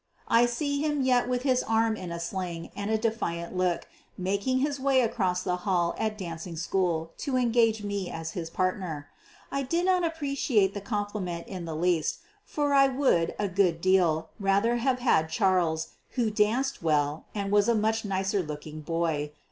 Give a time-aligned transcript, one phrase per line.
[0.29, 4.57] I see him yet with his arm in a sling and a defiant look, making
[4.57, 9.09] his way across the hall at dancing school to engage me as his partner.
[9.51, 14.29] I did not appreciate the compliment in the least, for I would a good deal
[14.39, 19.29] rather have had Charles, who danced well and was a much nicer looking boy.